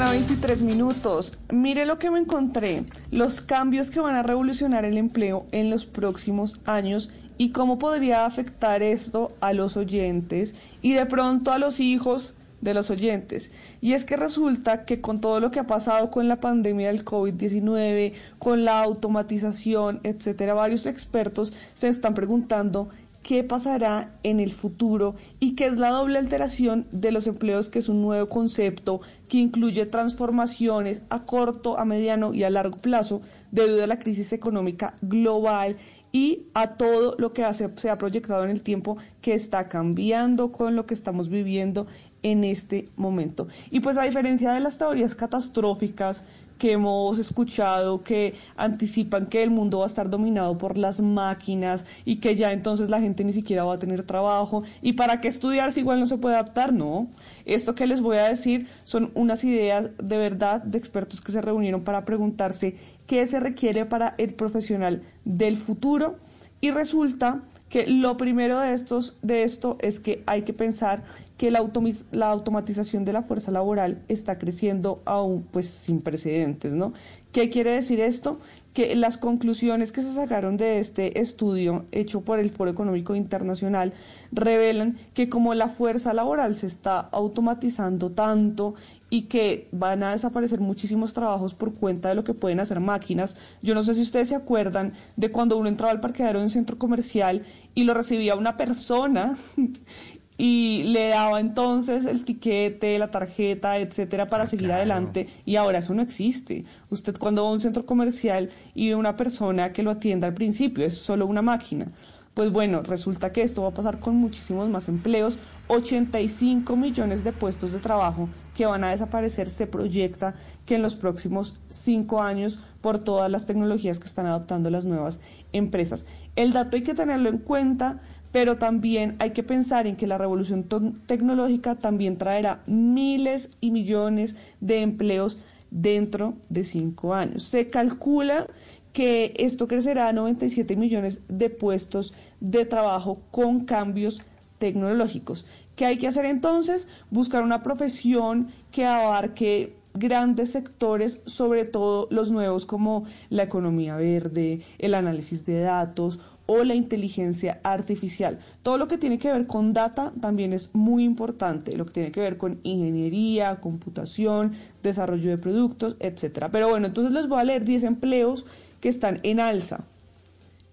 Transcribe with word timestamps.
A 0.00 0.10
23 0.10 0.62
minutos. 0.62 1.36
Mire 1.50 1.86
lo 1.86 1.98
que 1.98 2.10
me 2.10 2.20
encontré. 2.20 2.84
Los 3.10 3.40
cambios 3.40 3.90
que 3.90 4.00
van 4.00 4.14
a 4.14 4.22
revolucionar 4.22 4.84
el 4.84 4.96
empleo 4.96 5.46
en 5.52 5.70
los 5.70 5.86
próximos 5.86 6.54
años 6.66 7.10
y 7.36 7.50
cómo 7.50 7.78
podría 7.78 8.26
afectar 8.26 8.82
esto 8.82 9.32
a 9.40 9.52
los 9.52 9.76
oyentes 9.76 10.54
y 10.82 10.92
de 10.92 11.06
pronto 11.06 11.50
a 11.50 11.58
los 11.58 11.80
hijos 11.80 12.34
de 12.60 12.74
los 12.74 12.90
oyentes. 12.90 13.50
Y 13.80 13.92
es 13.92 14.04
que 14.04 14.16
resulta 14.16 14.84
que 14.84 15.00
con 15.00 15.20
todo 15.20 15.40
lo 15.40 15.50
que 15.50 15.60
ha 15.60 15.66
pasado 15.66 16.10
con 16.10 16.28
la 16.28 16.40
pandemia 16.40 16.88
del 16.88 17.04
COVID-19, 17.04 18.12
con 18.38 18.64
la 18.64 18.82
automatización, 18.82 20.00
etcétera, 20.02 20.54
varios 20.54 20.86
expertos 20.86 21.52
se 21.74 21.88
están 21.88 22.14
preguntando 22.14 22.88
qué 23.28 23.44
pasará 23.44 24.18
en 24.22 24.40
el 24.40 24.50
futuro 24.50 25.14
y 25.38 25.54
qué 25.54 25.66
es 25.66 25.76
la 25.76 25.90
doble 25.90 26.18
alteración 26.18 26.86
de 26.92 27.12
los 27.12 27.26
empleos, 27.26 27.68
que 27.68 27.78
es 27.78 27.90
un 27.90 28.00
nuevo 28.00 28.26
concepto 28.30 29.02
que 29.28 29.36
incluye 29.36 29.84
transformaciones 29.84 31.02
a 31.10 31.26
corto, 31.26 31.78
a 31.78 31.84
mediano 31.84 32.32
y 32.32 32.44
a 32.44 32.48
largo 32.48 32.78
plazo 32.78 33.20
debido 33.50 33.84
a 33.84 33.86
la 33.86 33.98
crisis 33.98 34.32
económica 34.32 34.94
global 35.02 35.76
y 36.10 36.46
a 36.54 36.76
todo 36.76 37.16
lo 37.18 37.34
que 37.34 37.44
se 37.52 37.90
ha 37.90 37.98
proyectado 37.98 38.44
en 38.44 38.50
el 38.50 38.62
tiempo 38.62 38.96
que 39.20 39.34
está 39.34 39.68
cambiando 39.68 40.50
con 40.50 40.74
lo 40.74 40.86
que 40.86 40.94
estamos 40.94 41.28
viviendo 41.28 41.86
en 42.22 42.44
este 42.44 42.88
momento. 42.96 43.48
Y 43.70 43.80
pues 43.80 43.96
a 43.96 44.02
diferencia 44.02 44.52
de 44.52 44.60
las 44.60 44.78
teorías 44.78 45.14
catastróficas 45.14 46.24
que 46.58 46.72
hemos 46.72 47.18
escuchado 47.18 48.02
que 48.02 48.34
anticipan 48.56 49.26
que 49.26 49.42
el 49.42 49.50
mundo 49.50 49.78
va 49.78 49.84
a 49.84 49.88
estar 49.88 50.10
dominado 50.10 50.58
por 50.58 50.76
las 50.76 51.00
máquinas 51.00 51.84
y 52.04 52.16
que 52.16 52.36
ya 52.36 52.52
entonces 52.52 52.90
la 52.90 53.00
gente 53.00 53.24
ni 53.24 53.32
siquiera 53.32 53.64
va 53.64 53.74
a 53.74 53.78
tener 53.78 54.02
trabajo 54.02 54.64
y 54.82 54.94
para 54.94 55.20
qué 55.20 55.28
estudiar 55.28 55.72
si 55.72 55.80
igual 55.80 56.00
no 56.00 56.06
se 56.06 56.18
puede 56.18 56.34
adaptar, 56.34 56.72
no. 56.72 57.08
Esto 57.46 57.74
que 57.74 57.86
les 57.86 58.00
voy 58.00 58.16
a 58.16 58.28
decir 58.28 58.66
son 58.84 59.12
unas 59.14 59.44
ideas 59.44 59.92
de 60.02 60.18
verdad 60.18 60.62
de 60.62 60.78
expertos 60.78 61.20
que 61.20 61.32
se 61.32 61.40
reunieron 61.40 61.84
para 61.84 62.04
preguntarse 62.04 62.76
qué 63.06 63.26
se 63.26 63.40
requiere 63.40 63.86
para 63.86 64.14
el 64.18 64.34
profesional 64.34 65.02
del 65.24 65.56
futuro 65.56 66.16
y 66.60 66.72
resulta 66.72 67.42
que 67.68 67.86
lo 67.86 68.16
primero 68.16 68.58
de 68.60 68.72
estos 68.72 69.16
de 69.22 69.42
esto 69.42 69.76
es 69.80 70.00
que 70.00 70.22
hay 70.26 70.42
que 70.42 70.52
pensar 70.52 71.04
que 71.36 71.50
la, 71.50 71.64
la 72.10 72.30
automatización 72.30 73.04
de 73.04 73.12
la 73.12 73.22
fuerza 73.22 73.50
laboral 73.50 74.02
está 74.08 74.38
creciendo 74.38 75.02
aún 75.04 75.46
pues 75.50 75.68
sin 75.68 76.00
precedentes, 76.00 76.72
¿no? 76.72 76.92
¿Qué 77.38 77.50
quiere 77.50 77.70
decir 77.70 78.00
esto? 78.00 78.40
Que 78.74 78.96
las 78.96 79.16
conclusiones 79.16 79.92
que 79.92 80.00
se 80.00 80.12
sacaron 80.12 80.56
de 80.56 80.80
este 80.80 81.20
estudio 81.20 81.86
hecho 81.92 82.22
por 82.22 82.40
el 82.40 82.50
Foro 82.50 82.68
Económico 82.68 83.14
Internacional 83.14 83.92
revelan 84.32 84.98
que 85.14 85.28
como 85.28 85.54
la 85.54 85.68
fuerza 85.68 86.12
laboral 86.12 86.56
se 86.56 86.66
está 86.66 86.98
automatizando 86.98 88.10
tanto 88.10 88.74
y 89.08 89.26
que 89.26 89.68
van 89.70 90.02
a 90.02 90.14
desaparecer 90.14 90.58
muchísimos 90.58 91.12
trabajos 91.12 91.54
por 91.54 91.74
cuenta 91.74 92.08
de 92.08 92.16
lo 92.16 92.24
que 92.24 92.34
pueden 92.34 92.58
hacer 92.58 92.80
máquinas. 92.80 93.36
Yo 93.62 93.72
no 93.72 93.84
sé 93.84 93.94
si 93.94 94.02
ustedes 94.02 94.30
se 94.30 94.34
acuerdan 94.34 94.94
de 95.14 95.30
cuando 95.30 95.56
uno 95.58 95.68
entraba 95.68 95.92
al 95.92 96.00
parqueadero 96.00 96.40
de 96.40 96.46
un 96.46 96.50
centro 96.50 96.76
comercial 96.76 97.44
y 97.72 97.84
lo 97.84 97.94
recibía 97.94 98.34
una 98.34 98.56
persona 98.56 99.38
y 100.38 100.77
le 100.88 101.08
daba 101.08 101.40
entonces 101.40 102.06
el 102.06 102.24
tiquete, 102.24 102.98
la 102.98 103.10
tarjeta, 103.10 103.78
etcétera, 103.78 104.28
para 104.28 104.44
ah, 104.44 104.46
seguir 104.46 104.72
adelante. 104.72 105.28
Y 105.44 105.56
ahora 105.56 105.78
eso 105.78 105.94
no 105.94 106.02
existe. 106.02 106.64
Usted 106.90 107.16
cuando 107.18 107.44
va 107.44 107.50
a 107.50 107.52
un 107.52 107.60
centro 107.60 107.84
comercial 107.84 108.50
y 108.74 108.88
ve 108.88 108.94
una 108.94 109.16
persona 109.16 109.72
que 109.72 109.82
lo 109.82 109.90
atienda 109.90 110.26
al 110.26 110.34
principio, 110.34 110.86
es 110.86 110.98
solo 110.98 111.26
una 111.26 111.42
máquina. 111.42 111.88
Pues 112.32 112.52
bueno, 112.52 112.82
resulta 112.82 113.32
que 113.32 113.42
esto 113.42 113.62
va 113.62 113.68
a 113.68 113.74
pasar 113.74 113.98
con 113.98 114.16
muchísimos 114.16 114.68
más 114.68 114.88
empleos. 114.88 115.38
85 115.66 116.76
millones 116.76 117.24
de 117.24 117.32
puestos 117.32 117.72
de 117.72 117.80
trabajo 117.80 118.28
que 118.54 118.64
van 118.64 118.84
a 118.84 118.90
desaparecer. 118.90 119.50
Se 119.50 119.66
proyecta 119.66 120.34
que 120.64 120.76
en 120.76 120.82
los 120.82 120.94
próximos 120.94 121.56
cinco 121.68 122.22
años 122.22 122.60
por 122.80 122.98
todas 123.00 123.30
las 123.30 123.44
tecnologías 123.44 123.98
que 123.98 124.06
están 124.06 124.26
adoptando 124.26 124.70
las 124.70 124.84
nuevas 124.84 125.20
empresas. 125.52 126.06
El 126.36 126.52
dato 126.52 126.76
hay 126.76 126.84
que 126.84 126.94
tenerlo 126.94 127.28
en 127.28 127.38
cuenta 127.38 128.00
pero 128.32 128.58
también 128.58 129.16
hay 129.18 129.30
que 129.30 129.42
pensar 129.42 129.86
en 129.86 129.96
que 129.96 130.06
la 130.06 130.18
revolución 130.18 130.66
tecnológica 131.06 131.76
también 131.76 132.16
traerá 132.16 132.62
miles 132.66 133.50
y 133.60 133.70
millones 133.70 134.36
de 134.60 134.82
empleos 134.82 135.38
dentro 135.70 136.34
de 136.48 136.64
cinco 136.64 137.14
años. 137.14 137.44
Se 137.44 137.70
calcula 137.70 138.46
que 138.92 139.34
esto 139.36 139.68
crecerá 139.68 140.08
a 140.08 140.12
97 140.12 140.76
millones 140.76 141.20
de 141.28 141.50
puestos 141.50 142.14
de 142.40 142.64
trabajo 142.64 143.20
con 143.30 143.64
cambios 143.64 144.22
tecnológicos. 144.58 145.46
¿Qué 145.76 145.86
hay 145.86 145.98
que 145.98 146.08
hacer 146.08 146.24
entonces? 146.24 146.88
Buscar 147.10 147.42
una 147.44 147.62
profesión 147.62 148.48
que 148.72 148.84
abarque 148.84 149.76
grandes 149.94 150.50
sectores, 150.50 151.20
sobre 151.26 151.64
todo 151.64 152.08
los 152.10 152.30
nuevos 152.30 152.66
como 152.66 153.04
la 153.30 153.44
economía 153.44 153.96
verde, 153.96 154.62
el 154.78 154.94
análisis 154.94 155.44
de 155.44 155.60
datos 155.60 156.20
o 156.50 156.64
la 156.64 156.74
inteligencia 156.74 157.60
artificial. 157.62 158.38
Todo 158.62 158.78
lo 158.78 158.88
que 158.88 158.96
tiene 158.96 159.18
que 159.18 159.30
ver 159.30 159.46
con 159.46 159.74
data 159.74 160.14
también 160.18 160.54
es 160.54 160.70
muy 160.72 161.04
importante, 161.04 161.76
lo 161.76 161.84
que 161.84 161.92
tiene 161.92 162.10
que 162.10 162.20
ver 162.20 162.38
con 162.38 162.58
ingeniería, 162.62 163.60
computación, 163.60 164.54
desarrollo 164.82 165.28
de 165.28 165.36
productos, 165.36 165.96
etcétera. 166.00 166.50
Pero 166.50 166.70
bueno, 166.70 166.86
entonces 166.86 167.12
les 167.12 167.28
voy 167.28 167.38
a 167.38 167.44
leer 167.44 167.66
10 167.66 167.84
empleos 167.84 168.46
que 168.80 168.88
están 168.88 169.20
en 169.24 169.40
alza. 169.40 169.84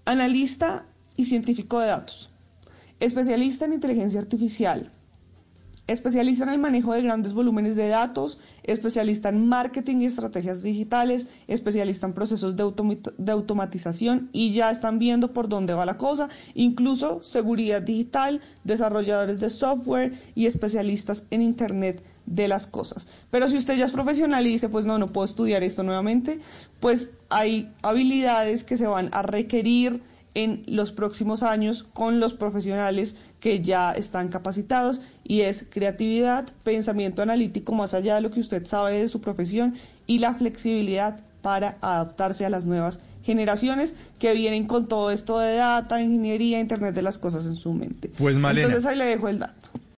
Analista 0.06 0.86
y 1.18 1.26
científico 1.26 1.82
de 1.82 1.88
datos. 1.88 2.30
Especialista 3.02 3.66
en 3.66 3.74
inteligencia 3.74 4.22
artificial, 4.22 4.94
especialista 5.88 6.44
en 6.44 6.50
el 6.50 6.60
manejo 6.60 6.94
de 6.94 7.02
grandes 7.02 7.34
volúmenes 7.34 7.76
de 7.76 7.88
datos, 7.88 8.40
especialista 8.64 9.30
en 9.30 9.48
marketing 9.48 9.98
y 9.98 10.06
estrategias 10.06 10.64
digitales, 10.64 11.28
especialista 11.48 12.08
en 12.08 12.14
procesos 12.14 12.56
de, 12.56 13.32
automatización 13.32 14.30
y 14.34 14.54
ya 14.54 14.72
están 14.72 15.00
viendo 15.00 15.34
por 15.34 15.48
dónde 15.48 15.74
va 15.74 15.86
la 15.86 15.98
cosa, 15.98 16.30
incluso 16.54 17.24
seguridad 17.24 17.82
digital, 17.82 18.42
desarrolladores 18.64 19.40
de 19.40 19.50
software 19.50 20.14
y 20.34 20.48
especialistas 20.48 21.26
en 21.30 21.42
Internet 21.42 22.04
de 22.26 22.48
las 22.48 22.66
cosas. 22.66 23.08
Pero 23.30 23.48
si 23.48 23.58
usted 23.58 23.78
ya 23.78 23.86
es 23.86 23.92
profesional 23.92 24.48
y 24.48 24.52
dice, 24.52 24.70
pues 24.70 24.86
no, 24.86 24.98
no 24.98 25.14
puedo 25.14 25.26
estudiar 25.26 25.64
esto 25.64 25.84
nuevamente, 25.84 26.40
pues 26.80 27.12
hay 27.30 27.72
habilidades 27.84 28.64
que 28.64 28.78
se 28.78 28.88
van 28.88 29.10
a 29.12 29.22
requerir 29.22 30.02
en 30.36 30.64
los 30.68 30.92
próximos 30.92 31.42
años 31.42 31.86
con 31.94 32.20
los 32.20 32.34
profesionales 32.34 33.16
que 33.40 33.62
ya 33.62 33.92
están 33.94 34.28
capacitados 34.28 35.02
y 35.24 35.42
es 35.42 35.66
creatividad, 35.70 36.46
pensamiento 36.64 37.22
analítico 37.22 37.74
más 37.74 37.94
allá 37.94 38.16
de 38.16 38.22
lo 38.22 38.32
que 38.32 38.42
usted 38.42 38.66
sabe 38.66 39.00
de 39.00 39.08
su 39.08 39.22
profesión 39.22 39.76
y 40.06 40.20
la 40.20 40.36
flexibilidad 40.36 41.20
para 41.42 41.78
adaptarse 41.82 42.46
a 42.46 42.50
las 42.50 42.66
nuevas 42.66 43.00
generaciones 43.24 43.94
que 44.20 44.34
vienen 44.34 44.68
con 44.68 44.88
todo 44.88 45.10
esto 45.10 45.40
de 45.40 45.56
data, 45.56 46.02
ingeniería, 46.02 46.60
internet 46.60 46.94
de 46.94 47.02
las 47.02 47.18
cosas 47.18 47.46
en 47.46 47.56
su 47.56 47.74
mente. 47.74 48.12
Pues 48.18 48.36
Malena. 48.38 48.68
Entonces 48.68 48.90
ahí 48.90 48.98
le 48.98 49.06
dejo 49.06 49.30
el 49.30 49.40
dato. 49.40 49.70